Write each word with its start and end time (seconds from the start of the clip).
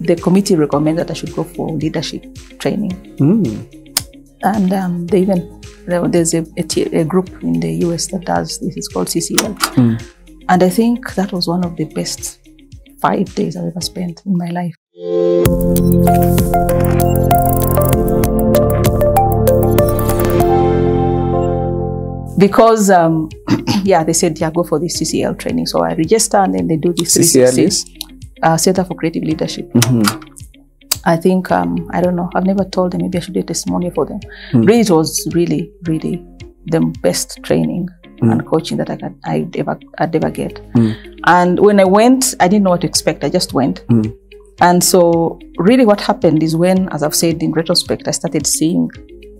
the 0.00 0.16
committee 0.16 0.56
recommended 0.56 1.06
that 1.06 1.10
I 1.10 1.14
should 1.14 1.34
go 1.34 1.44
for 1.44 1.70
leadership 1.72 2.24
training. 2.58 2.92
Mm. 3.18 3.80
And 4.42 4.72
um, 4.72 5.06
they 5.06 5.20
even 5.22 5.60
there- 5.86 6.06
there's 6.08 6.34
a, 6.34 6.44
a, 6.56 6.62
t- 6.62 6.82
a 6.96 7.04
group 7.04 7.30
in 7.42 7.60
the 7.60 7.72
US 7.86 8.06
that 8.08 8.24
does 8.24 8.58
this. 8.60 8.76
It's 8.76 8.88
called 8.88 9.08
CCL. 9.08 9.54
Mm. 9.76 10.02
And 10.48 10.62
I 10.62 10.68
think 10.68 11.14
that 11.14 11.32
was 11.32 11.48
one 11.48 11.64
of 11.64 11.76
the 11.76 11.84
best 11.84 12.40
five 13.00 13.34
days 13.34 13.56
I've 13.56 13.64
ever 13.66 13.80
spent 13.80 14.22
in 14.26 14.36
my 14.36 14.50
life. 14.50 14.74
Because, 22.36 22.90
um, 22.90 23.28
yeah, 23.84 24.02
they 24.04 24.12
said, 24.12 24.38
yeah, 24.38 24.50
go 24.50 24.64
for 24.64 24.78
this 24.80 25.00
CCL 25.00 25.38
training. 25.38 25.66
So 25.66 25.82
I 25.82 25.94
register 25.94 26.38
and 26.38 26.52
then 26.54 26.66
they 26.66 26.76
do 26.76 26.92
this 26.92 27.16
CCL 27.16 27.58
is? 27.58 27.84
Uh, 28.42 28.56
Center 28.56 28.84
for 28.84 28.94
Creative 28.94 29.22
Leadership. 29.22 29.72
Mhm. 29.72 30.30
I 31.06 31.16
think 31.16 31.50
um, 31.50 31.88
I 31.92 32.00
don't 32.00 32.16
know. 32.16 32.30
I've 32.34 32.46
never 32.46 32.64
told 32.64 32.92
them. 32.92 33.02
Maybe 33.02 33.18
I 33.18 33.20
should 33.20 33.34
do 33.34 33.40
a 33.40 33.42
testimonial 33.42 33.92
for 33.92 34.06
them. 34.06 34.20
Mm. 34.52 34.66
Really, 34.66 34.80
it 34.80 34.90
was 34.90 35.28
really, 35.34 35.70
really 35.86 36.24
the 36.66 36.80
best 37.02 37.42
training 37.42 37.88
and 38.22 38.46
coaching 38.46 38.78
that 38.78 38.88
I 38.88 38.96
got, 38.96 39.12
I'd 39.24 39.54
ever, 39.56 39.78
I'd 39.98 40.16
ever 40.16 40.30
get. 40.30 40.54
Mm. 40.72 41.20
And 41.26 41.60
when 41.60 41.78
I 41.78 41.84
went, 41.84 42.34
I 42.40 42.48
didn't 42.48 42.64
know 42.64 42.70
what 42.70 42.80
to 42.82 42.86
expect. 42.86 43.22
I 43.22 43.28
just 43.28 43.52
went. 43.52 43.86
Mm. 43.88 44.16
And 44.60 44.82
so, 44.82 45.38
really, 45.58 45.84
what 45.84 46.00
happened 46.00 46.42
is 46.42 46.56
when, 46.56 46.88
as 46.90 47.02
I've 47.02 47.14
said 47.14 47.42
in 47.42 47.52
retrospect, 47.52 48.08
I 48.08 48.12
started 48.12 48.46
seeing 48.46 48.88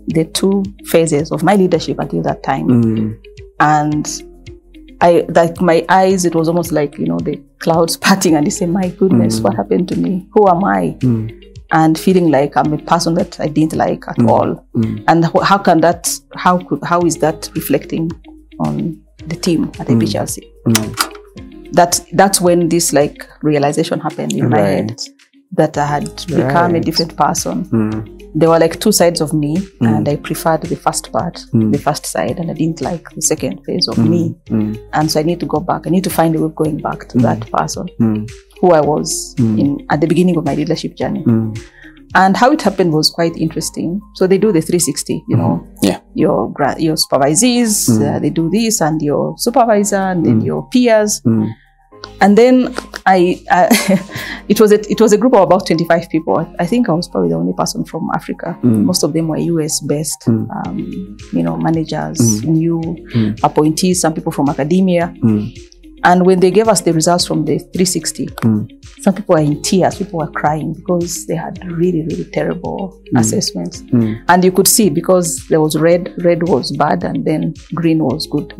the 0.07 0.25
two 0.25 0.63
phases 0.85 1.31
of 1.31 1.41
my 1.41 1.55
leadership 1.55 1.99
until 1.99 2.21
that 2.23 2.43
time. 2.43 2.67
Mm. 2.67 3.19
And 3.59 4.23
I, 5.01 5.25
like 5.29 5.61
my 5.61 5.85
eyes, 5.89 6.25
it 6.25 6.35
was 6.35 6.47
almost 6.47 6.71
like 6.71 6.97
you 6.97 7.05
know 7.05 7.19
the 7.19 7.41
clouds 7.65 7.97
parting, 8.07 8.35
and 8.35 8.45
you 8.47 8.51
say, 8.59 8.65
"My 8.65 8.87
goodness, 8.99 9.41
what 9.43 9.55
happened 9.55 9.87
to 9.89 9.95
me? 10.05 10.13
Who 10.33 10.47
am 10.47 10.63
I?" 10.63 10.95
Mm. 10.99 11.41
and 11.71 11.97
feeling 12.05 12.27
like 12.31 12.55
I'm 12.59 12.71
a 12.73 12.77
person 12.77 13.15
that 13.15 13.39
I 13.45 13.47
didn't 13.47 13.75
like 13.85 14.03
at 14.07 14.19
all. 14.29 14.49
Mm. 14.75 15.03
And 15.09 15.25
wh- 15.25 15.43
how 15.51 15.57
can 15.67 15.81
that? 15.81 16.01
How 16.45 16.55
could? 16.67 16.81
How 16.91 17.01
is 17.09 17.17
that 17.25 17.49
reflecting 17.55 18.11
on 18.59 18.75
the 19.27 19.35
team 19.35 19.61
at 19.79 19.87
APHRC? 19.93 20.35
Mm. 20.67 21.71
That 21.73 21.93
that's 22.13 22.39
when 22.39 22.69
this 22.69 22.93
like 22.93 23.27
realization 23.41 23.99
happened 23.99 24.33
in 24.33 24.49
my 24.49 24.59
head 24.59 25.01
that 25.57 25.77
I 25.77 25.85
had 25.85 26.25
become 26.27 26.75
a 26.75 26.79
different 26.79 27.15
person. 27.17 27.57
Mm. 28.35 28.39
There 28.39 28.49
were 28.49 28.59
like 28.59 28.79
two 28.79 28.91
sides 28.91 29.21
of 29.21 29.33
me, 29.33 29.57
and 29.81 30.07
I 30.09 30.15
preferred 30.17 30.63
the 30.63 30.75
first 30.75 31.11
part, 31.11 31.43
Mm. 31.53 31.71
the 31.71 31.77
first 31.79 32.05
side, 32.05 32.39
and 32.39 32.51
I 32.51 32.53
didn't 32.53 32.81
like 32.81 33.09
the 33.15 33.21
second 33.21 33.61
phase 33.65 33.87
of 33.87 33.97
me. 33.97 34.35
Mm. 34.49 34.77
And 34.93 35.09
so 35.11 35.19
I 35.19 35.23
need 35.23 35.39
to 35.39 35.45
go 35.45 35.59
back. 35.59 35.87
I 35.87 35.89
need 35.89 36.03
to 36.03 36.09
find 36.09 36.35
a 36.35 36.39
way 36.39 36.45
of 36.45 36.55
going 36.55 36.77
back 36.77 37.07
to 37.09 37.17
that 37.19 37.49
person 37.51 37.87
Mm. 38.01 38.29
who 38.61 38.71
I 38.71 38.81
was 38.81 39.35
Mm. 39.37 39.59
in 39.59 39.77
at 39.89 40.01
the 40.01 40.07
beginning 40.07 40.37
of 40.37 40.45
my 40.45 40.55
leadership 40.55 40.95
journey. 40.95 41.23
Mm. 41.25 41.57
And 42.13 42.37
how 42.37 42.51
it 42.51 42.61
happened 42.61 42.93
was 42.93 43.09
quite 43.09 43.35
interesting. 43.35 43.99
So 44.15 44.25
they 44.27 44.37
do 44.37 44.51
the 44.53 44.61
360, 44.61 45.21
you 45.27 45.35
know, 45.35 45.61
Yeah. 45.81 45.99
your 46.13 46.49
gra- 46.51 46.79
your 46.79 46.95
supervisees, 46.95 47.89
Mm. 47.89 48.15
uh, 48.15 48.19
they 48.19 48.29
do 48.29 48.49
this, 48.49 48.81
and 48.81 49.01
your 49.01 49.33
supervisor, 49.37 49.97
and 50.11 50.25
then 50.25 50.39
Mm. 50.41 50.45
your 50.45 50.67
peers, 50.69 51.21
Mm. 51.25 51.49
And 52.21 52.37
then 52.37 52.73
I, 53.05 53.41
uh, 53.51 53.67
it 54.47 54.59
was 54.59 54.71
a, 54.71 54.79
it 54.91 54.99
was 54.99 55.13
a 55.13 55.17
group 55.17 55.33
of 55.33 55.41
about 55.41 55.67
25 55.67 56.09
people. 56.09 56.45
I 56.59 56.65
think 56.65 56.89
I 56.89 56.93
was 56.93 57.07
probably 57.07 57.29
the 57.29 57.35
only 57.35 57.53
person 57.53 57.85
from 57.85 58.09
Africa. 58.15 58.57
Mm. 58.63 58.83
Most 58.83 59.03
of 59.03 59.13
them 59.13 59.27
were 59.27 59.37
US 59.37 59.79
based, 59.81 60.23
Mm. 60.27 60.47
um, 60.67 61.17
you 61.33 61.43
know, 61.43 61.57
managers, 61.57 62.17
Mm. 62.19 62.45
new 62.47 62.79
Mm. 63.15 63.39
appointees, 63.43 64.01
some 64.01 64.13
people 64.13 64.31
from 64.31 64.49
academia. 64.49 65.13
Mm. 65.23 65.55
And 66.03 66.25
when 66.25 66.39
they 66.39 66.51
gave 66.51 66.67
us 66.67 66.81
the 66.81 66.93
results 66.93 67.25
from 67.25 67.45
the 67.45 67.57
360, 67.73 68.27
Mm. 68.27 68.67
some 69.01 69.13
people 69.15 69.35
were 69.35 69.41
in 69.41 69.61
tears, 69.63 69.95
people 69.95 70.19
were 70.19 70.27
crying 70.31 70.73
because 70.73 71.25
they 71.27 71.35
had 71.35 71.59
really, 71.71 72.03
really 72.03 72.25
terrible 72.25 73.01
assessments. 73.15 73.83
And 74.27 74.43
you 74.43 74.51
could 74.51 74.67
see 74.67 74.89
because 74.89 75.45
there 75.49 75.61
was 75.61 75.75
red, 75.79 76.13
red 76.23 76.47
was 76.47 76.71
bad, 76.77 77.03
and 77.03 77.25
then 77.25 77.53
green 77.73 78.03
was 78.03 78.27
good. 78.27 78.53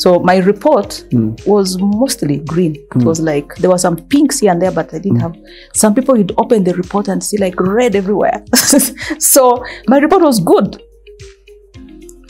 Mm. 0.00 0.02
So 0.02 0.18
my 0.20 0.38
report 0.38 1.04
Mm. 1.10 1.46
was 1.46 1.78
mostly 1.80 2.38
green. 2.38 2.74
It 2.96 3.04
was 3.04 3.20
like 3.20 3.54
there 3.56 3.70
were 3.70 3.78
some 3.78 3.96
pinks 3.96 4.40
here 4.40 4.50
and 4.52 4.60
there, 4.62 4.72
but 4.72 4.92
I 4.94 4.98
didn't 4.98 5.20
have. 5.20 5.36
Some 5.74 5.94
people 5.94 6.16
would 6.16 6.32
open 6.38 6.64
the 6.64 6.74
report 6.74 7.08
and 7.08 7.22
see 7.22 7.38
like 7.38 7.58
red 7.60 7.94
everywhere. 7.94 8.44
so 9.18 9.62
my 9.88 9.98
report 9.98 10.22
was 10.22 10.40
good. 10.40 10.82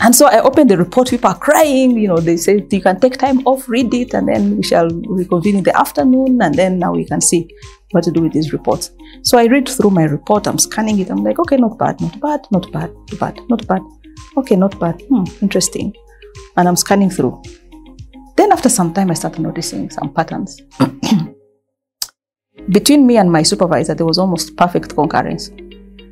And 0.02 0.16
so 0.16 0.26
I 0.26 0.40
opened 0.40 0.70
the 0.70 0.78
report, 0.78 1.10
people 1.10 1.28
are 1.28 1.38
crying, 1.38 1.98
you 1.98 2.08
know, 2.08 2.16
they 2.16 2.38
say 2.38 2.64
you 2.70 2.80
can 2.80 2.98
take 2.98 3.18
time 3.18 3.40
off, 3.46 3.68
read 3.68 3.92
it, 3.92 4.14
and 4.14 4.26
then 4.28 4.56
we 4.56 4.62
shall 4.62 4.88
reconvene 4.88 5.56
in 5.56 5.62
the 5.62 5.78
afternoon, 5.78 6.40
and 6.40 6.54
then 6.54 6.78
now 6.78 6.92
we 6.94 7.04
can 7.04 7.20
see 7.20 7.46
what 7.90 8.04
to 8.04 8.10
do 8.10 8.22
with 8.22 8.32
these 8.32 8.50
reports. 8.50 8.92
So 9.24 9.36
I 9.36 9.44
read 9.44 9.68
through 9.68 9.90
my 9.90 10.04
report, 10.04 10.46
I'm 10.46 10.58
scanning 10.58 11.00
it, 11.00 11.10
I'm 11.10 11.22
like, 11.22 11.38
okay, 11.38 11.58
not 11.58 11.76
bad, 11.76 12.00
not 12.00 12.18
bad, 12.18 12.40
not 12.50 12.72
bad, 12.72 12.90
not 13.10 13.18
bad, 13.20 13.40
not 13.50 13.66
bad. 13.66 13.82
Okay, 14.38 14.56
not 14.56 14.80
bad. 14.80 15.02
Hmm, 15.10 15.24
interesting. 15.42 15.94
And 16.56 16.66
I'm 16.66 16.76
scanning 16.76 17.10
through. 17.10 17.42
Then 18.50 18.56
after 18.58 18.68
some 18.68 18.92
time, 18.92 19.10
I 19.12 19.14
started 19.14 19.40
noticing 19.42 19.90
some 19.90 20.12
patterns. 20.12 20.60
Between 22.70 23.06
me 23.06 23.16
and 23.16 23.30
my 23.30 23.42
supervisor, 23.44 23.94
there 23.94 24.06
was 24.06 24.18
almost 24.18 24.56
perfect 24.56 24.94
concurrence. 24.96 25.50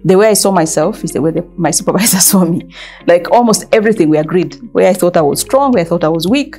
The 0.04 0.16
way 0.16 0.28
I 0.28 0.34
saw 0.34 0.52
myself 0.52 1.02
is 1.02 1.10
the 1.12 1.20
way 1.20 1.32
the, 1.32 1.42
my 1.56 1.72
supervisor 1.72 2.18
saw 2.30 2.44
me. 2.44 2.70
Like 3.06 3.28
almost 3.32 3.66
everything 3.72 4.08
we 4.08 4.18
agreed. 4.18 4.54
Where 4.72 4.88
I 4.88 4.92
thought 4.92 5.16
I 5.16 5.20
was 5.22 5.40
strong, 5.40 5.72
where 5.72 5.82
I 5.82 5.84
thought 5.84 6.04
I 6.04 6.08
was 6.08 6.28
weak, 6.28 6.56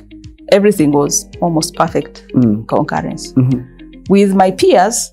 everything 0.52 0.92
was 0.92 1.26
almost 1.40 1.74
perfect 1.76 2.26
Mm. 2.34 2.66
concurrence. 2.68 3.32
Mhm. 3.32 4.08
With 4.10 4.34
my 4.34 4.50
peers, 4.50 5.10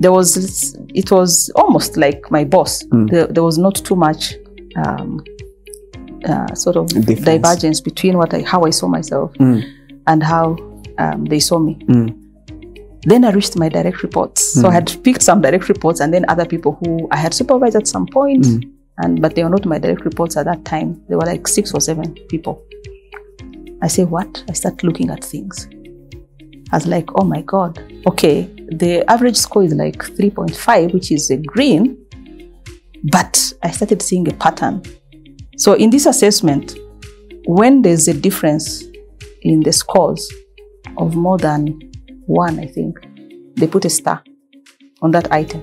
there 0.00 0.12
was 0.12 0.28
it 0.94 1.10
was 1.10 1.50
almost 1.56 1.96
like 1.96 2.30
my 2.30 2.44
boss. 2.44 2.82
Mm. 2.92 3.10
There, 3.10 3.26
there 3.26 3.42
was 3.42 3.56
not 3.58 3.74
too 3.76 3.96
much 3.96 4.34
um, 4.76 5.24
uh, 6.28 6.54
sort 6.54 6.76
of 6.76 6.88
Difference. 6.88 7.24
divergence 7.24 7.80
between 7.80 8.18
what 8.18 8.34
I, 8.34 8.42
how 8.42 8.64
I 8.64 8.70
saw 8.70 8.86
myself 8.88 9.32
Mm. 9.40 9.62
And 10.06 10.22
how 10.22 10.56
um, 10.98 11.24
they 11.24 11.40
saw 11.40 11.58
me. 11.58 11.76
Mm. 11.88 12.20
Then 13.06 13.24
I 13.24 13.30
reached 13.32 13.56
my 13.56 13.68
direct 13.68 14.02
reports. 14.02 14.54
So 14.54 14.68
I 14.68 14.72
had 14.72 14.96
picked 15.04 15.22
some 15.22 15.42
direct 15.42 15.68
reports 15.68 16.00
and 16.00 16.12
then 16.14 16.24
other 16.28 16.46
people 16.46 16.78
who 16.82 17.06
I 17.10 17.16
had 17.16 17.34
supervised 17.34 17.76
at 17.76 17.86
some 17.86 18.06
point, 18.06 18.44
Mm. 18.44 18.70
and 18.98 19.20
but 19.20 19.34
they 19.34 19.44
were 19.44 19.50
not 19.50 19.66
my 19.66 19.78
direct 19.78 20.04
reports 20.04 20.36
at 20.36 20.44
that 20.46 20.64
time. 20.64 21.02
They 21.08 21.16
were 21.16 21.26
like 21.26 21.46
six 21.46 21.74
or 21.74 21.80
seven 21.80 22.14
people. 22.28 22.62
I 23.82 23.88
say, 23.88 24.04
what? 24.04 24.42
I 24.48 24.54
start 24.54 24.82
looking 24.82 25.10
at 25.10 25.22
things. 25.22 25.68
I 26.72 26.76
was 26.76 26.86
like, 26.86 27.08
oh 27.20 27.24
my 27.24 27.42
God. 27.42 27.78
Okay, 28.06 28.44
the 28.68 29.04
average 29.10 29.36
score 29.36 29.62
is 29.64 29.74
like 29.74 29.98
3.5, 29.98 30.94
which 30.94 31.12
is 31.12 31.30
a 31.30 31.36
green, 31.36 31.98
but 33.12 33.52
I 33.62 33.70
started 33.70 34.00
seeing 34.00 34.26
a 34.28 34.34
pattern. 34.34 34.82
So 35.58 35.74
in 35.74 35.90
this 35.90 36.06
assessment, 36.06 36.78
when 37.46 37.82
there's 37.82 38.08
a 38.08 38.14
difference 38.14 38.82
in 39.44 39.60
the 39.60 39.72
scores 39.72 40.30
of 40.98 41.14
more 41.14 41.38
than 41.38 41.78
one, 42.26 42.58
I 42.58 42.66
think, 42.66 42.98
they 43.56 43.66
put 43.66 43.84
a 43.84 43.90
star 43.90 44.22
on 45.02 45.10
that 45.12 45.30
item. 45.32 45.62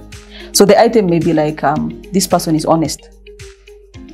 So 0.53 0.65
the 0.65 0.79
item 0.79 1.07
may 1.07 1.19
be 1.19 1.33
like, 1.33 1.63
um, 1.63 2.01
this 2.13 2.27
person 2.27 2.55
is 2.55 2.65
honest. 2.65 3.09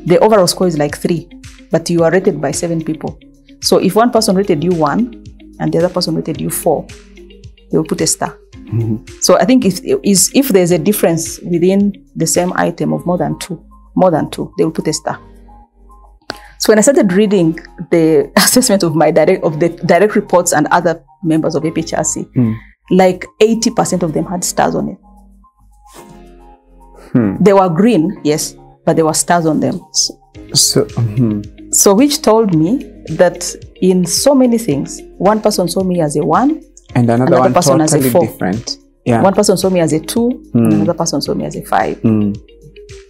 The 0.05 0.19
overall 0.19 0.47
score 0.47 0.67
is 0.67 0.77
like 0.77 0.97
three, 0.97 1.29
but 1.71 1.89
you 1.89 2.03
are 2.03 2.11
rated 2.11 2.41
by 2.41 2.51
seven 2.51 2.83
people. 2.83 3.19
So 3.61 3.77
if 3.77 3.95
one 3.95 4.11
person 4.11 4.35
rated 4.35 4.63
you 4.63 4.71
one 4.71 5.23
and 5.59 5.73
the 5.73 5.79
other 5.79 5.89
person 5.89 6.15
rated 6.15 6.39
you 6.39 6.49
four, 6.49 6.87
they 7.69 7.77
will 7.77 7.85
put 7.85 8.01
a 8.01 8.07
star. 8.07 8.37
So 9.21 9.37
I 9.37 9.45
think 9.45 9.65
if, 9.65 9.79
is, 10.03 10.31
if 10.33 10.49
there's 10.49 10.71
a 10.71 10.77
difference 10.77 11.39
within 11.39 12.05
the 12.15 12.27
same 12.27 12.53
item 12.55 12.93
of 12.93 13.05
more 13.05 13.17
than 13.17 13.37
two, 13.39 13.63
more 13.95 14.11
than 14.11 14.29
two, 14.29 14.53
they 14.57 14.63
will 14.63 14.71
put 14.71 14.87
a 14.87 14.93
star. 14.93 15.19
So 16.59 16.71
when 16.71 16.77
I 16.79 16.81
started 16.81 17.13
reading 17.13 17.59
the 17.91 18.31
assessment 18.37 18.83
of 18.83 18.95
my 18.95 19.11
direct 19.11 19.43
of 19.43 19.59
the 19.59 19.69
direct 19.69 20.15
reports 20.15 20.53
and 20.53 20.67
other 20.71 21.03
members 21.23 21.55
of 21.55 21.63
APHRC, 21.63 22.25
Mm. 22.35 22.55
like 22.91 23.25
80% 23.41 24.03
of 24.03 24.13
them 24.13 24.25
had 24.25 24.43
stars 24.43 24.75
on 24.75 24.89
it. 24.89 24.97
Hmm. 27.13 27.35
They 27.39 27.53
were 27.53 27.69
green, 27.69 28.19
yes, 28.23 28.55
but 28.85 28.95
there 28.95 29.05
were 29.05 29.13
stars 29.13 29.45
on 29.45 29.59
them. 29.59 29.79
So, 30.53 30.85
mhm. 30.85 31.73
So 31.73 31.93
which 31.93 32.21
told 32.21 32.55
me 32.55 32.77
that 33.17 33.53
in 33.81 34.05
so 34.05 34.33
many 34.35 34.57
things, 34.57 35.01
one 35.17 35.41
person 35.41 35.67
saw 35.67 35.83
me 35.83 36.01
as 36.01 36.15
a 36.15 36.25
one, 36.25 36.61
and 36.95 37.09
another, 37.09 37.25
Another 37.25 37.39
one 37.41 37.53
person 37.53 37.81
as 37.81 37.93
a 37.93 37.97
totally 37.97 38.11
four. 38.11 38.21
different. 38.25 38.77
Yeah. 39.05 39.21
one 39.21 39.33
person 39.33 39.55
saw 39.55 39.69
me 39.69 39.79
as 39.79 39.93
a 39.93 39.99
two, 40.01 40.29
and 40.53 40.71
Mm. 40.71 40.75
another 40.75 40.93
person 40.93 41.21
saw 41.21 41.33
me 41.33 41.45
as 41.45 41.55
a 41.55 41.61
five. 41.63 41.97
Mm. 42.01 42.35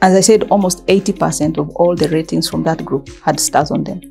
As 0.02 0.14
I 0.14 0.22
said, 0.22 0.44
almost 0.52 0.86
80% 0.88 1.58
of 1.58 1.70
all 1.72 1.96
the 1.96 2.08
ratings 2.10 2.50
from 2.50 2.64
that 2.64 2.86
group 2.86 3.10
had 3.22 3.40
stars 3.40 3.72
on 3.72 3.84
them. 3.84 4.02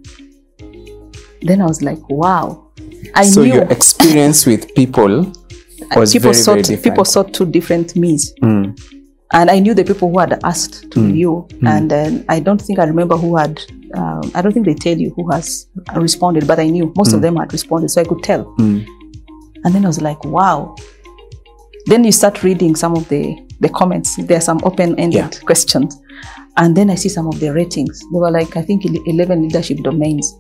Then 1.43 1.61
I 1.62 1.67
was 1.67 1.83
like, 1.83 2.09
wow. 2.09 2.71
I 3.15 3.25
so 3.25 3.43
knew 3.43 3.55
your 3.55 3.71
experience 3.71 4.47
with 4.47 4.75
people 4.75 5.33
was 5.97 6.12
people 6.12 6.33
very, 6.33 6.43
saw 6.43 6.53
very 6.53 6.62
different. 6.62 6.85
people 6.85 7.05
saw 7.05 7.23
two 7.23 7.47
different 7.47 7.94
me's. 7.94 8.35
Mm. 8.43 8.79
and 9.33 9.50
I 9.50 9.59
knew 9.59 9.75
the 9.75 9.85
people 9.85 10.11
who 10.11 10.19
had 10.19 10.41
asked 10.44 10.91
to 10.91 11.00
review, 11.00 11.49
and 11.62 11.91
then 11.91 12.25
I 12.29 12.41
don't 12.41 12.61
think 12.61 12.79
I 12.79 12.85
remember 12.85 13.17
who 13.17 13.37
had. 13.37 13.61
Um, 13.94 14.31
I 14.35 14.43
don't 14.43 14.53
think 14.53 14.67
they 14.67 14.75
tell 14.75 14.97
you 14.97 15.11
who 15.11 15.31
has 15.31 15.67
responded, 15.94 16.47
but 16.47 16.59
I 16.59 16.67
knew 16.69 16.93
most 16.97 17.12
of 17.12 17.23
them 17.23 17.37
had 17.37 17.53
responded, 17.53 17.91
so 17.91 18.00
I 18.00 18.05
could 18.05 18.23
tell. 18.23 18.44
Mm. 18.56 18.87
And 19.65 19.75
then 19.75 19.85
I 19.85 19.88
was 19.88 20.00
like, 20.00 20.23
wow. 20.25 20.77
then 21.87 22.05
you 22.05 22.12
start 22.12 22.43
reading 22.43 22.77
some 22.77 22.97
of 22.97 23.09
the 23.09 23.37
the 23.61 23.69
comments. 23.69 24.17
There 24.17 24.38
are 24.38 24.41
some 24.41 24.61
open-ended 24.64 25.14
Yeah. 25.14 25.31
questions, 25.44 25.99
and 26.56 26.76
then 26.76 26.91
I 26.91 26.94
see 26.94 27.08
some 27.08 27.26
of 27.26 27.41
the 27.41 27.53
ratings. 27.53 28.00
They 28.12 28.19
were 28.19 28.31
like 28.31 28.56
I 28.56 28.62
think 28.62 28.85
eleven 29.06 29.43
leadership 29.43 29.79
domains, 29.79 30.32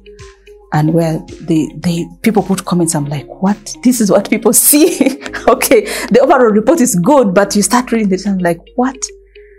and 0.72 0.92
where 0.94 1.20
they 1.42 1.68
they 1.78 2.06
people 2.22 2.42
put 2.42 2.64
comments. 2.64 2.94
I'm 2.94 3.06
like, 3.06 3.26
what? 3.42 3.76
This 3.82 4.00
is 4.00 4.10
what 4.10 4.28
people 4.30 4.52
see. 4.68 5.20
okay, 5.48 5.82
the 6.10 6.20
overall 6.22 6.50
report 6.50 6.80
is 6.80 6.94
good, 6.96 7.34
but 7.34 7.54
you 7.56 7.62
start 7.62 7.92
reading 7.92 8.08
this, 8.08 8.26
I'm 8.26 8.38
like, 8.38 8.60
what? 8.76 8.96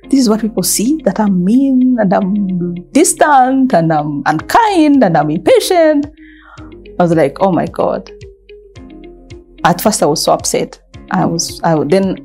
This 0.10 0.21
is 0.21 0.30
what 0.30 0.39
people 0.42 0.63
see 0.63 1.01
that 1.03 1.19
I'm 1.19 1.44
mean 1.44 1.98
and 2.00 2.13
I'm 2.13 2.75
distant 2.94 3.74
and 3.74 3.92
I'm 3.92 4.24
unkind 4.25 5.03
and 5.03 5.18
I'm 5.18 5.30
impatient. 5.30 6.06
I 6.98 7.03
was 7.03 7.13
like, 7.13 7.38
oh 7.42 7.51
my 7.51 7.65
god. 7.65 8.10
At 9.65 9.81
first, 9.81 10.01
I 10.01 10.06
was 10.06 10.24
so 10.24 10.31
upset. 10.33 10.80
I 11.12 11.25
was, 11.25 11.60
I 11.63 11.75
would 11.75 11.89
then, 11.89 12.15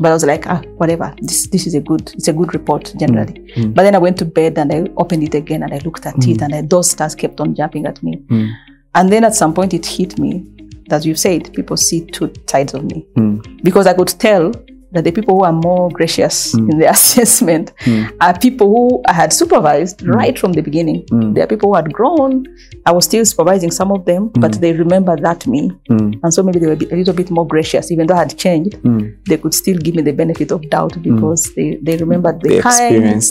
but 0.00 0.08
I 0.10 0.12
was 0.14 0.24
like, 0.24 0.46
ah, 0.46 0.60
whatever. 0.76 1.14
This, 1.20 1.46
this 1.48 1.66
is 1.66 1.74
a 1.74 1.80
good, 1.80 2.10
it's 2.14 2.28
a 2.28 2.32
good 2.32 2.54
report 2.54 2.92
generally. 2.98 3.34
Mm. 3.56 3.74
But 3.74 3.82
then 3.82 3.94
I 3.94 3.98
went 3.98 4.18
to 4.18 4.24
bed 4.24 4.58
and 4.58 4.72
I 4.72 4.86
opened 4.96 5.22
it 5.22 5.34
again 5.34 5.62
and 5.62 5.72
I 5.72 5.78
looked 5.78 6.06
at 6.06 6.16
it 6.26 6.40
and 6.42 6.54
I, 6.54 6.62
those 6.62 6.90
stars 6.90 7.14
kept 7.14 7.40
on 7.40 7.54
jumping 7.54 7.86
at 7.86 8.02
me. 8.02 8.16
Mm. 8.28 8.50
And 8.94 9.12
then 9.12 9.24
at 9.24 9.34
some 9.34 9.54
point, 9.54 9.74
it 9.74 9.86
hit 9.86 10.18
me 10.18 10.44
that 10.88 11.04
you 11.04 11.14
said 11.14 11.52
people 11.54 11.76
see 11.76 12.04
two 12.06 12.32
sides 12.48 12.74
of 12.74 12.82
me 12.84 13.06
Mm. 13.16 13.62
because 13.62 13.86
I 13.86 13.92
could 13.94 14.08
tell 14.08 14.52
that 14.92 15.04
the 15.04 15.12
people 15.12 15.36
who 15.38 15.44
are 15.44 15.52
more 15.52 15.88
gracious 15.90 16.54
in 16.54 16.78
their 16.78 16.90
assessment 16.98 17.72
Mm. 17.86 18.10
are 18.20 18.36
people 18.38 18.68
who 18.68 19.02
I 19.06 19.12
had 19.12 19.32
supervised 19.32 20.02
right 20.06 20.36
from 20.38 20.52
the 20.52 20.62
beginning. 20.62 21.04
Mm. 21.12 21.34
There 21.34 21.44
are 21.44 21.46
people 21.46 21.68
who 21.70 21.76
had 21.76 21.92
grown. 21.92 22.44
I 22.86 22.92
was 22.92 23.04
still 23.04 23.24
supervising 23.24 23.70
some 23.70 23.92
of 23.92 24.04
them, 24.04 24.30
but 24.34 24.52
they 24.60 24.72
remember 24.72 25.16
that 25.16 25.46
me. 25.46 25.70
Mm. 25.90 26.18
And 26.22 26.34
so 26.34 26.42
maybe 26.42 26.58
they 26.58 26.66
were 26.66 26.72
a 26.94 26.96
little 26.96 27.14
bit 27.14 27.30
more 27.30 27.46
gracious. 27.46 27.90
Even 27.92 28.06
though 28.06 28.14
I 28.16 28.20
had 28.26 28.36
changed, 28.36 28.74
Mm. 28.82 29.14
they 29.28 29.36
could 29.36 29.54
still 29.54 29.78
give 29.78 29.94
me 29.94 30.02
the 30.02 30.12
benefit 30.12 30.50
of 30.50 30.68
doubt 30.70 31.00
because 31.02 31.52
they, 31.54 31.78
they 31.82 31.96
remembered 31.96 32.40
the 32.42 32.48
They 32.48 32.60
kind, 32.60 33.22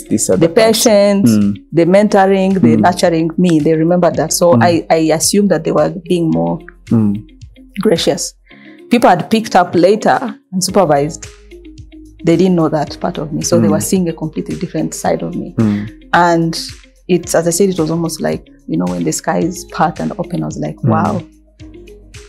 the 0.44 0.48
patient, 0.54 1.26
Mm. 1.26 1.54
the 1.72 1.84
mentoring, 1.84 2.54
the 2.54 2.76
Mm. 2.76 2.80
nurturing 2.80 3.30
me. 3.38 3.60
They 3.60 3.74
remembered 3.74 4.14
that. 4.16 4.32
So 4.32 4.56
I, 4.60 4.86
I 4.90 4.96
assumed 5.18 5.50
that 5.50 5.64
they 5.64 5.72
were 5.72 5.90
being 6.08 6.30
more 6.30 6.58
Mm. 6.90 7.24
gracious. 7.80 8.34
People 8.90 9.08
had 9.10 9.30
picked 9.30 9.54
up 9.54 9.74
later 9.74 10.18
and 10.52 10.62
supervised. 10.64 11.26
They 12.24 12.36
didn't 12.36 12.56
know 12.56 12.68
that 12.68 12.98
part 13.00 13.18
of 13.18 13.32
me. 13.32 13.42
So 13.42 13.58
they 13.60 13.68
were 13.68 13.80
seeing 13.80 14.08
a 14.08 14.12
completely 14.12 14.56
different 14.56 14.94
side 14.94 15.22
of 15.22 15.34
me. 15.34 15.54
Mm. 15.58 16.08
And 16.12 16.60
it's, 17.08 17.34
as 17.34 17.46
I 17.46 17.50
said, 17.50 17.70
it 17.70 17.78
was 17.78 17.90
almost 17.90 18.20
like, 18.20 18.46
you 18.66 18.76
know, 18.76 18.84
when 18.84 19.04
the 19.04 19.12
skies 19.12 19.64
part 19.66 20.00
and 20.00 20.12
open, 20.12 20.42
I 20.42 20.46
was 20.46 20.58
like, 20.58 20.82
wow. 20.84 21.22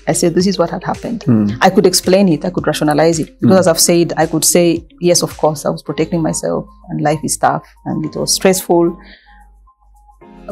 I 0.07 0.13
said, 0.13 0.33
this 0.33 0.47
is 0.47 0.57
what 0.57 0.69
had 0.69 0.83
happened. 0.83 1.21
Mm. 1.21 1.57
I 1.61 1.69
could 1.69 1.85
explain 1.85 2.27
it, 2.29 2.43
I 2.43 2.49
could 2.49 2.65
rationalize 2.65 3.19
it. 3.19 3.39
Because 3.39 3.59
as 3.59 3.67
I've 3.67 3.79
said, 3.79 4.13
I 4.17 4.25
could 4.25 4.43
say, 4.43 4.85
yes, 4.99 5.21
of 5.21 5.37
course, 5.37 5.65
I 5.65 5.69
was 5.69 5.83
protecting 5.83 6.21
myself 6.21 6.67
and 6.89 7.01
life 7.01 7.19
is 7.23 7.37
tough 7.37 7.67
and 7.85 8.03
it 8.05 8.15
was 8.15 8.33
stressful. 8.33 8.97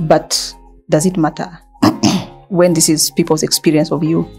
But 0.02 0.54
does 0.90 1.06
it 1.06 1.18
matter 1.18 1.50
when 2.50 2.74
this 2.74 2.90
is 2.90 3.10
people's 3.12 3.44
experience 3.44 3.92
of 3.92 4.04
you? 4.04 4.30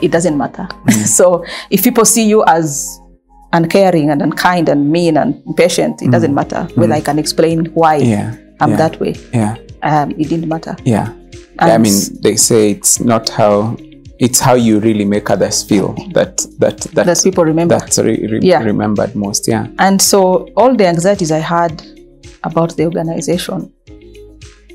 It 0.00 0.10
doesn't 0.10 0.36
matter. 0.36 0.68
Mm. 0.86 1.06
so 1.18 1.44
if 1.70 1.82
people 1.82 2.04
see 2.04 2.26
you 2.28 2.44
as 2.46 3.00
uncaring 3.52 4.10
and 4.10 4.22
unkind 4.22 4.68
and 4.68 4.90
mean 4.90 5.16
and 5.16 5.42
impatient, 5.46 6.02
it 6.02 6.10
doesn't 6.10 6.32
mm. 6.32 6.34
matter 6.36 6.66
mm. 6.70 6.76
whether 6.76 6.94
I 6.94 7.00
can 7.00 7.18
explain 7.18 7.66
why 7.66 7.96
Yeah. 7.96 8.36
I'm 8.60 8.70
yeah. 8.70 8.76
that 8.76 9.00
way. 9.00 9.14
Yeah. 9.32 9.56
Um, 9.82 10.12
it 10.12 10.28
didn't 10.28 10.48
matter. 10.48 10.76
Yeah. 10.84 11.12
Yeah, 11.56 11.74
I 11.74 11.78
mean, 11.78 11.94
they 12.22 12.36
say 12.36 12.70
it's 12.70 12.98
not 12.98 13.28
how 13.28 13.76
it's 14.18 14.40
how 14.40 14.54
you 14.54 14.78
really 14.80 15.04
make 15.04 15.30
others 15.30 15.62
feel 15.62 15.94
that 16.14 16.38
that 16.58 16.80
that, 16.94 17.06
that 17.06 17.20
people 17.22 17.44
remember. 17.44 17.78
that's 17.78 17.98
re- 17.98 18.26
re- 18.26 18.40
Yeah. 18.40 18.62
remembered 18.62 19.14
most. 19.14 19.48
Yeah. 19.48 19.66
And 19.78 20.00
so 20.00 20.48
all 20.56 20.74
the 20.76 20.86
anxieties 20.86 21.30
I 21.32 21.38
had 21.40 21.82
about 22.44 22.76
the 22.76 22.84
organization, 22.84 23.72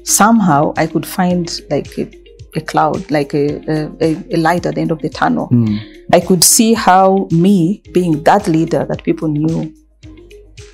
somehow 0.04 0.74
I 0.78 0.88
could 0.88 1.06
find 1.06 1.50
like 1.70 1.98
a, 1.98 2.12
a 2.56 2.62
cloud, 2.62 3.10
like 3.12 3.34
a, 3.34 3.90
a, 4.02 4.16
a 4.34 4.38
light 4.38 4.66
at 4.66 4.76
the 4.76 4.82
end 4.82 4.92
of 4.92 5.00
the 5.02 5.10
tunnel. 5.10 5.48
Mm. 5.52 5.80
I 6.14 6.20
could 6.20 6.44
see 6.44 6.74
how 6.74 7.28
me 7.32 7.84
being 7.94 8.24
that 8.24 8.48
leader 8.48 8.86
that 8.86 9.04
people 9.04 9.28
knew 9.28 9.74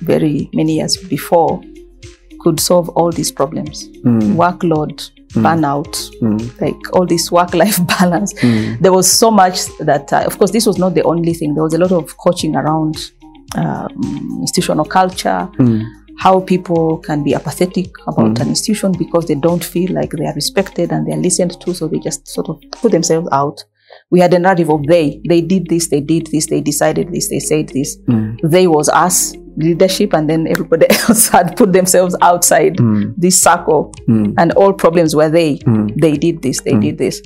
very 0.00 0.48
many 0.54 0.76
years 0.76 0.96
before 0.96 1.60
could 2.40 2.60
solve 2.60 2.88
all 2.90 3.10
these 3.10 3.32
problems. 3.32 3.88
Mm. 4.04 4.34
Workload, 4.36 5.10
burnout, 5.32 6.10
Mm. 6.20 6.60
like 6.60 6.76
all 6.94 7.06
this 7.06 7.32
work-life 7.32 7.78
balance. 7.98 8.32
Mm. 8.34 8.78
There 8.80 8.92
was 8.92 9.10
so 9.10 9.30
much 9.30 9.66
that, 9.80 10.12
uh, 10.12 10.22
of 10.26 10.38
course, 10.38 10.52
this 10.52 10.66
was 10.66 10.78
not 10.78 10.94
the 10.94 11.02
only 11.02 11.34
thing. 11.34 11.54
There 11.54 11.62
was 11.64 11.74
a 11.74 11.78
lot 11.78 11.92
of 11.92 12.16
coaching 12.18 12.54
around 12.56 12.96
um, 13.56 14.38
institutional 14.40 14.84
culture, 14.84 15.48
Mm. 15.58 15.84
How 16.18 16.40
people 16.40 16.98
can 16.98 17.22
be 17.24 17.34
apathetic 17.34 17.86
about 18.06 18.38
an 18.40 18.48
institution 18.48 18.92
because 18.92 19.26
they 19.26 19.34
don't 19.34 19.64
feel 19.64 19.92
like 19.92 20.10
they 20.10 20.24
are 20.26 20.34
respected 20.34 20.92
and 20.92 21.06
they 21.06 21.12
are 21.12 21.20
listened 21.20 21.60
to, 21.60 21.74
so 21.74 21.88
they 21.88 21.98
just 21.98 22.26
sort 22.28 22.48
of 22.48 22.60
put 22.72 22.92
themselves 22.92 23.28
out. 23.32 23.64
We 24.10 24.20
had 24.20 24.34
a 24.34 24.38
narrative 24.38 24.70
of 24.70 24.84
they. 24.86 25.20
They 25.28 25.40
did 25.40 25.68
this, 25.68 25.88
they 25.88 26.00
did 26.00 26.26
this, 26.28 26.46
they 26.46 26.60
decided 26.60 27.12
this, 27.12 27.28
they 27.28 27.38
said 27.40 27.68
this. 27.68 27.96
Mm. 28.08 28.38
They 28.42 28.66
was 28.66 28.88
us, 28.88 29.34
leadership, 29.56 30.12
and 30.14 30.28
then 30.28 30.46
everybody 30.48 30.86
else 31.08 31.28
had 31.28 31.56
put 31.56 31.72
themselves 31.72 32.16
outside 32.20 32.76
Mm. 32.76 33.14
this 33.16 33.40
circle 33.40 33.92
Mm. 34.08 34.34
and 34.38 34.52
all 34.52 34.72
problems 34.72 35.14
were 35.14 35.30
they. 35.30 35.58
Mm. 35.58 36.00
They 36.00 36.16
did 36.16 36.42
this, 36.42 36.60
they 36.62 36.74
did 36.76 36.98
this. 36.98 37.20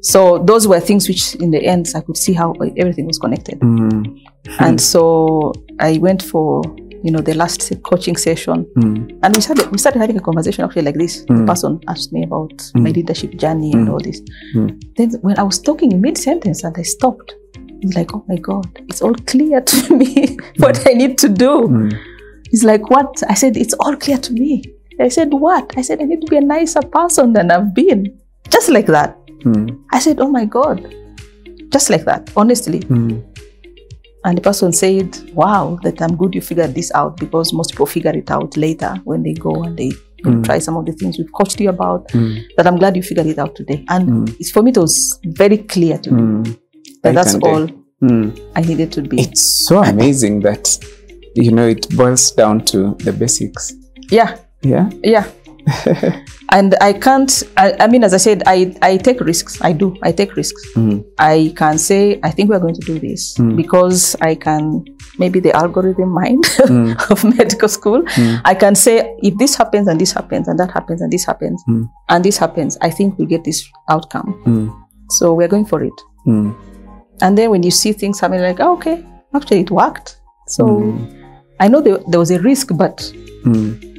So 0.00 0.38
those 0.38 0.68
were 0.68 0.80
things 0.80 1.08
which, 1.08 1.34
in 1.36 1.50
the 1.50 1.64
end, 1.64 1.88
I 1.94 2.00
could 2.00 2.16
see 2.18 2.34
how 2.34 2.52
everything 2.76 3.06
was 3.06 3.18
connected. 3.18 3.60
Mm. 3.60 4.20
And 4.60 4.78
so 4.80 5.52
I 5.80 5.96
went 5.98 6.22
for 6.22 6.62
you 7.04 7.10
know 7.12 7.20
the 7.20 7.34
last 7.34 7.60
coaching 7.82 8.16
session, 8.16 8.64
Mm. 8.76 9.18
and 9.22 9.36
we 9.36 9.40
started 9.42 9.70
we 9.70 9.78
started 9.78 10.00
having 10.00 10.16
a 10.16 10.20
conversation 10.28 10.64
actually 10.64 10.82
like 10.88 10.98
this. 11.02 11.14
The 11.28 11.34
Mm. 11.34 11.46
person 11.46 11.72
asked 11.86 12.12
me 12.12 12.24
about 12.24 12.54
my 12.74 12.90
Mm. 12.90 12.94
leadership 12.96 13.32
journey 13.42 13.72
and 13.72 13.86
Mm. 13.88 13.92
all 13.92 14.00
this. 14.08 14.22
Mm. 14.56 14.70
Then 14.96 15.10
when 15.26 15.36
I 15.38 15.42
was 15.50 15.58
talking 15.60 15.92
in 15.92 16.00
mid 16.00 16.16
sentence 16.18 16.64
and 16.64 16.74
I 16.78 16.82
stopped, 16.82 17.34
it's 17.82 17.94
like, 17.94 18.14
oh 18.16 18.24
my 18.28 18.36
god, 18.36 18.66
it's 18.88 19.02
all 19.02 19.14
clear 19.32 19.60
to 19.60 19.76
me 20.00 20.38
what 20.58 20.76
I 20.88 20.92
need 20.94 21.18
to 21.18 21.28
do. 21.28 21.52
Mm. 21.68 21.92
He's 22.50 22.64
like, 22.64 22.88
what? 22.88 23.22
I 23.28 23.34
said, 23.34 23.56
it's 23.56 23.74
all 23.74 23.96
clear 23.96 24.18
to 24.18 24.32
me. 24.32 24.62
I 25.00 25.08
said, 25.08 25.32
what? 25.34 25.66
I 25.76 25.82
said, 25.82 26.00
I 26.00 26.04
need 26.04 26.20
to 26.22 26.28
be 26.30 26.36
a 26.36 26.40
nicer 26.56 26.80
person 26.80 27.32
than 27.34 27.50
I've 27.50 27.74
been. 27.74 28.00
Just 28.48 28.68
like 28.70 28.86
that. 28.86 29.18
Mm. 29.44 29.76
I 29.92 29.98
said, 29.98 30.20
oh 30.20 30.30
my 30.30 30.44
God. 30.46 30.78
Just 31.70 31.90
like 31.90 32.04
that, 32.04 32.30
honestly. 32.36 32.80
And 34.24 34.38
the 34.38 34.42
person 34.42 34.72
said, 34.72 35.16
wow, 35.34 35.78
that 35.82 36.00
I'm 36.00 36.16
good 36.16 36.34
you 36.34 36.40
figured 36.40 36.74
this 36.74 36.90
out 36.94 37.18
because 37.18 37.52
most 37.52 37.70
people 37.72 37.86
figure 37.86 38.12
it 38.16 38.30
out 38.30 38.56
later 38.56 38.94
when 39.04 39.22
they 39.22 39.34
go 39.34 39.62
and 39.64 39.76
they 39.76 39.90
Mm. 40.24 40.42
try 40.42 40.58
some 40.58 40.78
of 40.78 40.86
the 40.86 40.92
things 40.92 41.18
we've 41.18 41.30
coached 41.34 41.60
you 41.60 41.68
about. 41.68 42.08
Mm. 42.08 42.38
That 42.56 42.66
I'm 42.66 42.78
glad 42.78 42.96
you 42.96 43.02
figured 43.02 43.26
it 43.26 43.38
out 43.38 43.54
today. 43.54 43.84
And 43.90 44.08
Mm. 44.08 44.36
it's 44.40 44.50
for 44.50 44.62
me, 44.62 44.70
it 44.70 44.78
was 44.78 45.20
very 45.22 45.58
clear 45.58 45.98
to 45.98 46.10
me 46.10 46.22
Mm. 46.22 46.58
that 47.02 47.14
that's 47.14 47.34
all 47.34 47.68
Mm. 48.02 48.40
I 48.56 48.62
needed 48.62 48.90
to 48.92 49.02
be. 49.02 49.20
It's 49.20 49.66
so 49.66 49.82
amazing 49.82 50.40
that 50.40 50.78
you 51.36 51.52
know 51.52 51.66
it 51.68 51.94
boils 51.94 52.30
down 52.32 52.64
to 52.66 52.94
the 53.04 53.12
basics. 53.12 53.74
yeah, 54.10 54.38
Yeah. 54.62 54.88
yeah. 55.02 55.26
And 56.50 56.74
I 56.80 56.92
can't, 56.92 57.42
I, 57.56 57.72
I 57.80 57.86
mean, 57.86 58.04
as 58.04 58.14
I 58.14 58.18
said, 58.18 58.42
I, 58.46 58.76
I 58.82 58.96
take 58.96 59.20
risks. 59.20 59.60
I 59.62 59.72
do. 59.72 59.96
I 60.02 60.12
take 60.12 60.36
risks. 60.36 60.60
Mm. 60.74 61.04
I 61.18 61.52
can 61.56 61.78
say, 61.78 62.20
I 62.22 62.30
think 62.30 62.50
we're 62.50 62.60
going 62.60 62.74
to 62.74 62.80
do 62.86 62.98
this 62.98 63.36
Mm. 63.38 63.56
because 63.56 64.14
I 64.20 64.34
can, 64.34 64.84
maybe 65.18 65.40
the 65.40 65.52
algorithm 65.56 66.10
mind 66.10 66.44
Mm. 66.68 67.10
of 67.10 67.24
medical 67.36 67.68
school, 67.68 68.02
Mm. 68.02 68.40
I 68.44 68.54
can 68.54 68.74
say, 68.74 69.14
if 69.22 69.36
this 69.38 69.54
happens 69.56 69.88
and 69.88 70.00
this 70.00 70.12
happens 70.12 70.48
and 70.48 70.58
that 70.58 70.70
happens 70.70 71.00
and 71.00 71.12
this 71.12 71.24
happens 71.24 71.62
Mm. 71.68 71.88
and 72.08 72.24
this 72.24 72.36
happens, 72.38 72.76
I 72.80 72.90
think 72.90 73.18
we'll 73.18 73.28
get 73.28 73.44
this 73.44 73.64
outcome. 73.88 74.42
Mm. 74.46 74.84
So 75.10 75.34
we're 75.34 75.48
going 75.48 75.66
for 75.66 75.82
it. 75.82 75.92
And 76.26 77.38
then 77.38 77.50
when 77.50 77.62
you 77.62 77.70
see 77.70 77.92
things 77.92 78.20
happening, 78.20 78.42
like, 78.42 78.60
oh, 78.60 78.74
okay, 78.74 79.04
actually 79.34 79.60
it 79.60 79.70
worked. 79.70 80.18
So. 80.48 80.98
I 81.60 81.68
know 81.68 81.80
there, 81.80 81.98
there 82.08 82.18
was 82.18 82.32
a 82.32 82.40
risk, 82.40 82.70
but. 82.76 83.00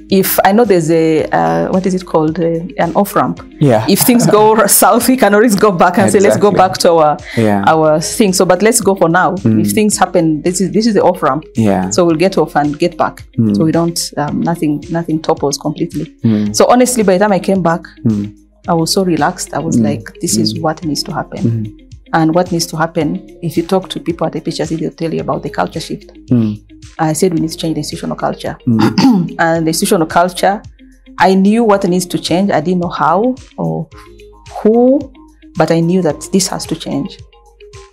If 0.10 0.38
I 0.46 0.52
know 0.52 0.66
there's 0.66 0.92
a, 0.92 1.24
uh, 1.32 1.70
what 1.70 1.86
is 1.86 1.94
it 1.96 2.06
called, 2.06 2.40
uh, 2.40 2.60
an 2.78 2.94
off 2.96 3.16
ramp. 3.16 3.40
Yeah. 3.60 3.86
If 3.90 4.00
things 4.02 4.28
go 4.28 4.66
south, 4.68 5.08
we 5.08 5.18
can 5.18 5.34
always 5.34 5.56
go 5.56 5.72
back 5.72 5.98
and 5.98 6.12
say, 6.12 6.20
let's 6.20 6.38
go 6.38 6.52
back 6.52 6.78
to 6.80 6.92
our 6.94 7.18
yeah. 7.38 7.64
our 7.68 8.00
thing. 8.00 8.32
So, 8.34 8.46
but 8.46 8.62
let's 8.62 8.82
go 8.82 8.96
for 8.96 9.10
now. 9.10 9.36
Mm. 9.38 9.66
If 9.66 9.72
things 9.72 9.98
happen, 9.98 10.42
this 10.44 10.62
is 10.62 10.72
this 10.72 10.86
is 10.86 10.94
the 10.94 11.02
off 11.04 11.24
ramp. 11.24 11.44
yeah. 11.56 11.90
So 11.90 12.06
we'll 12.06 12.18
get 12.18 12.38
off 12.38 12.56
and 12.56 12.78
get 12.78 12.98
back. 12.98 13.24
Mm. 13.38 13.56
So 13.56 13.64
we 13.66 13.72
don't 13.72 14.00
um, 14.18 14.42
nothing 14.42 14.84
nothing 14.92 15.22
topples 15.22 15.58
completely. 15.58 16.06
Mm. 16.24 16.56
So 16.56 16.66
honestly, 16.70 17.04
by 17.04 17.14
the 17.18 17.24
time 17.26 17.32
I 17.32 17.40
came 17.40 17.62
back, 17.64 17.82
Mm. 18.06 18.36
I 18.68 18.74
was 18.74 18.92
so 18.94 19.04
relaxed. 19.04 19.54
I 19.54 19.60
was 19.60 19.78
Mm. 19.78 19.84
like, 19.84 20.14
this 20.22 20.38
is 20.38 20.60
what 20.60 20.84
needs 20.86 21.04
to 21.04 21.14
happen. 21.14 21.40
Mm. 21.44 21.82
And 22.14 22.34
what 22.34 22.52
needs 22.52 22.66
to 22.68 22.78
happen, 22.78 23.20
if 23.44 23.58
you 23.58 23.64
talk 23.64 23.90
to 23.90 24.00
people 24.00 24.26
at 24.28 24.34
the 24.34 24.42
PHRC, 24.42 24.80
they'll 24.80 24.92
tell 24.92 25.14
you 25.14 25.20
about 25.22 25.44
the 25.44 25.50
culture 25.50 25.80
shift. 25.80 26.12
I 27.00 27.14
said 27.14 27.34
we 27.34 27.42
need 27.42 27.52
to 27.52 27.58
change 27.58 27.75
the 27.75 27.80
institutional 27.80 28.16
culture. 28.16 28.58
Mm. 28.68 29.36
and 29.40 29.66
the 29.66 29.70
institutional 29.70 30.08
culture, 30.08 30.62
I 31.20 31.34
knew 31.34 31.64
what 31.64 31.84
needs 31.88 32.06
to 32.08 32.20
change. 32.20 32.52
I 32.52 32.62
didn't 32.62 32.82
know 32.82 32.90
how 32.90 33.36
or 33.58 33.90
who, 34.62 35.00
but 35.58 35.72
I 35.72 35.80
knew 35.80 36.02
that 36.02 36.30
this 36.32 36.48
has 36.48 36.66
to 36.68 36.75
change. 36.75 37.18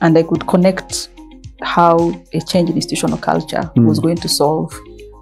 And 0.01 0.17
I 0.19 0.23
could 0.23 0.47
connect 0.47 1.09
how 1.63 2.13
a 2.33 2.41
change 2.41 2.71
in 2.71 2.77
institutional 2.77 3.19
culture 3.19 3.71
mm. 3.77 3.87
was 3.87 4.01
going 4.01 4.17
to 4.17 4.29
solve 4.29 4.77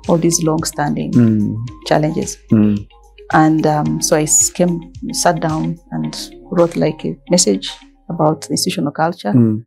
all 0.09 0.17
these 0.17 0.43
long-standing 0.43 1.13
mm. 1.13 1.57
challenges. 1.87 2.39
Mm. 2.51 2.89
And 3.33 3.67
um, 3.67 4.03
so 4.03 4.17
I 4.17 4.27
came, 4.55 4.93
sat 5.13 5.41
down, 5.41 5.79
and 5.93 6.31
wrote 6.51 6.77
like 6.77 7.05
a 7.05 7.17
message 7.31 7.71
about 8.09 8.51
institutional 8.51 8.93
culture. 8.93 9.33
Mm. 9.33 9.65